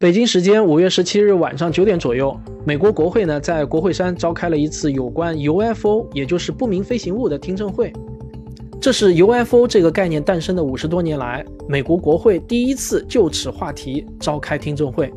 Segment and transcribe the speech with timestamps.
[0.00, 7.92] 北京时间五月十七日晚上九点左右，美国国会呢在国会山召开了一次有关 UFO，也就是不明飞行物的听证会。
[8.80, 15.12] 这是 UFO 这个概念诞生的五十多年来，美国国会第一次就此话题召开听证会。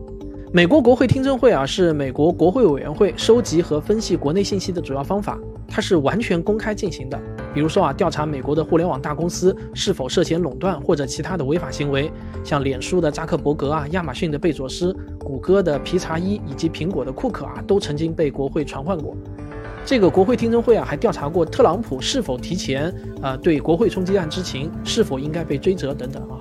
[0.52, 7.18] 美国国会听证会啊，是美国国会委员会收集和分析国内信息的主要方法，它是完全公开进行的。
[7.54, 12.12] 比如说啊，调查美国的互联网大公司是否涉嫌垄断或者其他的违法行为，
[12.44, 19.16] 像脸书的扎克伯格啊、亚马逊的贝佐斯、谷歌的皮查伊以及苹果的库克啊，都曾经被国会传唤过。
[19.86, 26.40] 这个国会听证会啊，还调查过特朗普是否提前啊对国会冲击案知情，是否应该被追责等等啊。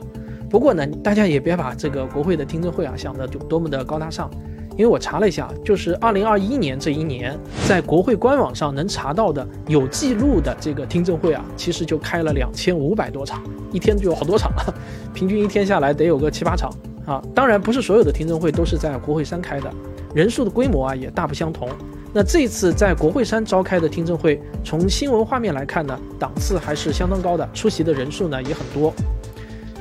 [0.49, 4.31] 不过呢，大家也别把这个国会的听证会啊想的就多么的高大上。
[4.73, 14.75] 因为我查了一下，就是二零二一年这一年，在国会官网上能查到的有记录的这个听证会啊，其实就开了两千五百多场，一天就有好多场了，
[15.13, 16.71] 平均一天下来得有个七八场
[17.07, 17.23] 啊。
[17.35, 19.71] 当然，不是所有的听证会都是在国会山开的，
[20.15, 21.69] 人数的规模啊也大不相同。
[22.15, 28.93] 那这次在国会山召开的听证会，从新闻画面来看呢，档次还是相当高的，出席的人数呢也很多。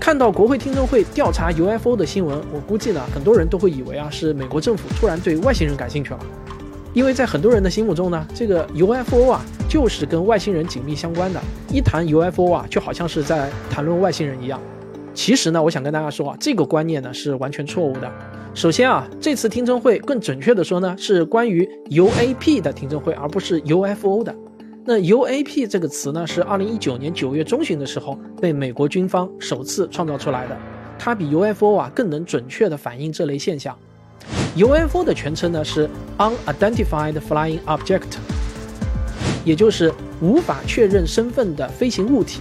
[0.01, 6.19] 看到国会听证会调查 UFO 的新闻，我估计呢，很多人都会以为啊是美国政府突然对外星人感兴趣了，
[6.91, 11.39] 因为在很多人的心目中呢，这个 UFO 啊就是跟外星人紧密相关的，
[11.71, 14.59] 一谈 UFO 啊就好像是在谈论外星人一样。
[15.13, 18.11] 其实呢，我想跟大家说啊，这个观念呢是完全错误的。
[18.55, 24.35] 首先啊，这次听证会更准确的说呢，是关于 UAP 的听证会，而不是 UFO 的。
[24.83, 30.57] 那 UAP 这个词呢，是二零一九年九月中旬的时候被美国军方首次创造出来的。
[30.97, 33.77] 它比 UFO 啊更能准确地反映这类现象。
[34.55, 35.87] UFO 的全称呢是
[36.17, 38.17] Unidentified Flying Object，
[39.45, 42.39] 也就是无法确认身份的飞行物体。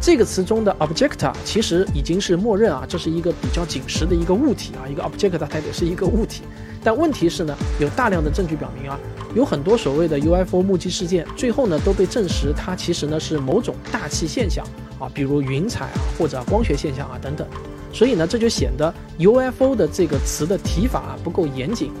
[0.00, 6.42] 这个词中的 object 其实已经是默认啊，这是一个比较紧实的一个物体啊，一个 object 它得是一个物体。
[6.82, 8.98] 但问题是呢，有大量的证据表明啊，
[9.34, 14.64] 有很多所谓的 UFO 目击事件，最后呢都被证实它其实呢是某种大气现象
[14.98, 17.46] 啊，比如云彩啊或者光学现象啊等等。
[17.92, 21.92] 所以呢，这就显得 UFO 的这个词的提法啊不够严谨。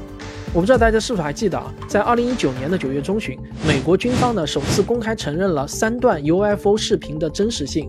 [0.52, 7.88] 我不知道大家是否还记得啊，在二零一九年的九月中旬，美国军方呢首次公开承认了三段 UFO 视频的真实性。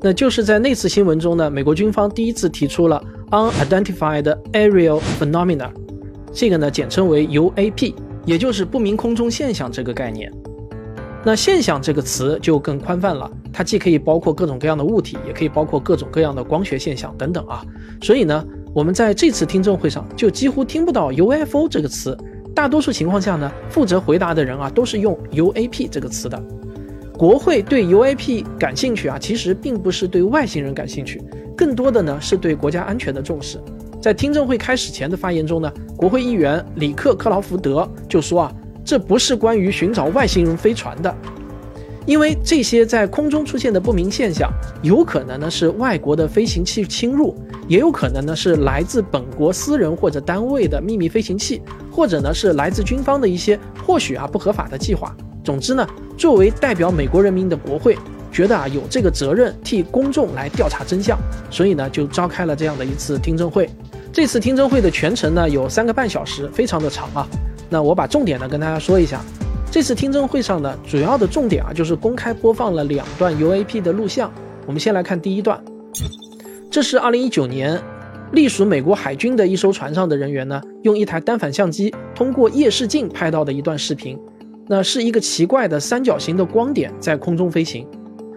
[0.00, 5.70] 那就是在那次新闻中呢，美国军方第一次提出了 Unidentified Aerial Phenomena。
[6.32, 7.94] 这个呢，简称为 UAP，
[8.24, 10.32] 也就是不明空中现象这个概念。
[11.22, 17.62] 那现象这个词就更宽泛了，它既可以包括各种各样的物体，也可以包括各种各样的光学现象等等啊。
[18.00, 22.16] 所以呢，我们在这次听证会上就几乎听不到 UFO 这个词，
[22.54, 26.42] 大多数情况下呢，负责回答的人啊都是用 UAP 这个词的。
[27.12, 31.22] 国会对 UAP 感兴趣啊，其实并不是对外星人感兴趣，
[31.54, 33.60] 更多的呢是对国家安全的重视。
[34.00, 38.52] 在听证会开始前的发言中呢，国会议员里克克劳福德就说啊，
[38.82, 41.14] 这不是关于寻找外星人飞船的，
[42.06, 44.50] 因为这些在空中出现的不明现象，
[44.82, 47.34] 有可能呢是外国的飞行器侵入，
[47.68, 55.14] 也有可能呢是来自本国私人或者单位的秘密飞行器，或者呢是来自军方的一些或许啊不合法的计划。
[55.44, 55.86] 总之呢，
[56.16, 57.96] 作为代表美国人民的国会。
[58.32, 61.18] 觉得啊有这个责任替公众来调查真相，
[61.50, 63.68] 所以呢就召开了这样的一次听证会。
[64.10, 67.28] 这次听证会的全程呢有三个半小时，非常的长啊。
[67.68, 69.20] 那我把重点呢跟大家说一下。
[69.72, 74.30] 这次听证会上呢主要的重点啊就是公开播放了两段 UAP 的录像。
[74.66, 75.58] 我们先来看第一段，
[76.70, 77.82] 这是2019年
[78.32, 84.18] 隶属美国海军的一艘船上的人员呢用一台单反相机通过夜视镜拍到的一段视频。
[84.68, 87.86] 那是一个奇怪的三角形的光点在空中飞行。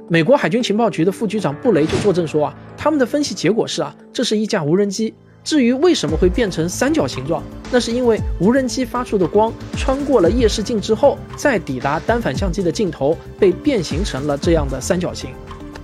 [0.07, 5.13] 美国海军情报局的副局长布雷就作证说啊，他们的分析结果是啊，这是一架无人机。
[5.45, 15.29] 至于为什么会变成三角形状，那是因为无人机发出的光穿过了夜视镜之后，再抵达单反相机的镜头，被变形成了这样的三角形。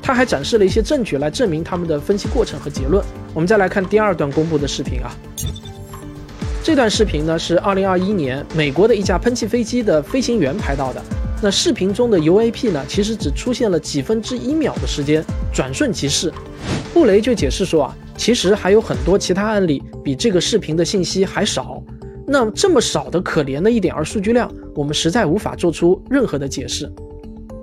[0.01, 3.05] 他还展示了一些证据来证明他们的分析过程和结论。
[3.35, 5.15] 我们再来看第二段公布的视频啊，
[6.63, 10.99] 这段视频呢是2021年美国的一架喷气飞机的飞行员拍到的。
[11.39, 12.83] 那视频中的 UAP 呢？
[12.87, 15.23] 其实只出现了几分之一秒的时间，
[15.53, 16.33] 转瞬即逝。
[16.93, 21.81] 布雷就解释说啊，其实还有很多其他案例比这个视频的信息还少。
[22.27, 26.91] 那这么少的可怜的一点儿数据量，我们实在无法做出任何的解释。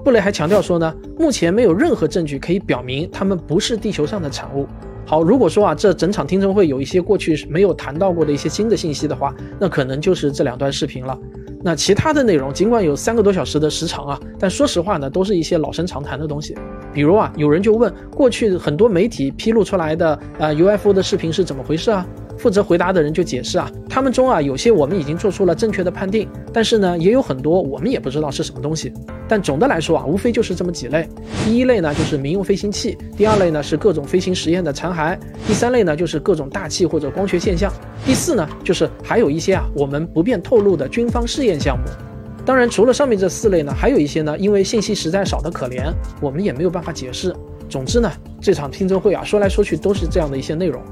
[0.05, 4.67] 布雷还强调说呢，目前没有任何证据可以表明他们不是地球上的产物。
[5.07, 11.19] 好，如果说啊，这整场听证会有一些过去没有谈到过的一些新的信息的话，那可能就是这两段视频了。
[11.63, 16.55] 那其他的内容尽管有三个多小时的时长啊，但说实话呢，都是一些老生常谈的东西。
[16.93, 22.06] 比如啊，有人就问，过去很多媒体披露出来的呃 UFO 的视频是怎么回事啊？
[22.37, 28.93] 负责回答的人就解释啊，他们中啊有些我们已经做出了正确的判定，但是呢也有很多我们也不知道是什么东西。
[29.26, 31.08] 但总的来说啊，无非就是这么几类。
[31.44, 35.19] 第一类呢就是民用飞行器，第二类呢是各种飞行实验的残骸，
[35.49, 37.73] 第三类呢就是各种大气或者光学现象，
[38.06, 42.07] 第四呢就是还有一些啊我们不便透露的军方试验项目。
[42.49, 47.37] 当然，除了上面这四类呢，还有一些呢，因为信息实在少得可怜，我们也没有办法解释。
[47.69, 48.11] 总之呢，
[48.41, 50.83] 这场听证会啊，说来说去都是这样的一些内容。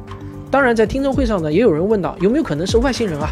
[0.51, 3.31] 当然，在听证会上呢，也有人问到有没有可能是外星人啊？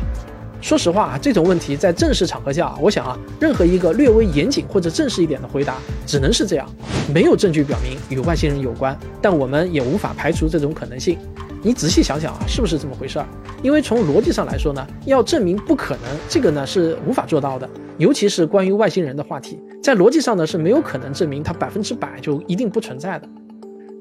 [0.62, 6.66] 说实话啊，这种问题在正式场合下，我想啊，任何一个略微严谨或者正式一点的回答，只能是这样：
[7.12, 11.18] 没有证据表明与外星人有关，但我们也无法排除这种可能性。
[11.66, 13.26] 你仔细想想啊，是不是这么回事儿？
[13.62, 17.66] 因为从逻辑上来说呢，要证明不可能，这个呢是无法做到的。
[17.96, 23.26] 尤其是关于外星人的话题，在逻辑上呢是没有可能证明它百分之百就一定不存在的。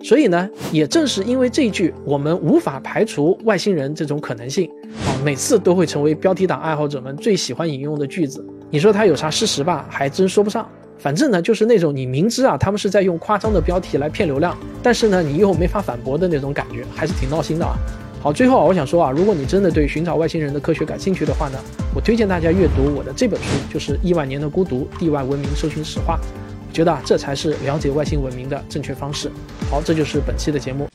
[0.03, 4.69] 所以呢，也正是因为这一句我们无法排除外星人这种可能性
[5.07, 8.45] 啊，每次都会成为标题党爱好者们最喜欢引用的句子。
[8.69, 10.67] 你说它有啥事实吧，还真说不上。
[11.03, 17.75] 反正呢，就是那种你明知啊他们是在用夸张的标题来骗流量，但是呢你又没法反驳的那种感觉，还是挺闹心的啊。
[18.21, 21.59] 好，最后啊，我想说啊，如果你真的对寻找外星人的科学感兴趣的话呢，
[21.93, 26.15] 我推荐大家阅读我的这本书，就是《亿万年的孤独：地外文明搜寻史话》。
[26.69, 29.29] 我觉得啊，这才是了解外星文明的正确方式。
[29.69, 30.87] 好，这就是本期的节目。